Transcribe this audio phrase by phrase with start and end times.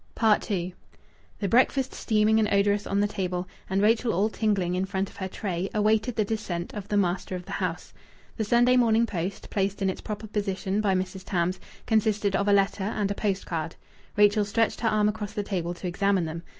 [0.49, 0.73] II
[1.37, 5.17] The breakfast steaming and odorous on the table, and Rachel all tingling in front of
[5.17, 7.93] her tray, awaited the descent of the master of the house.
[8.35, 11.21] The Sunday morning post, placed in its proper position by Mrs.
[11.23, 13.75] Tams, consisted of a letter and a post card.
[14.17, 16.41] Rachel stretched her arm across the table to examine them.